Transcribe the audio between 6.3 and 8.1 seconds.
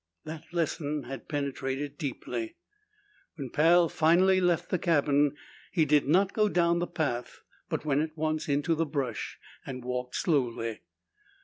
go down the path but went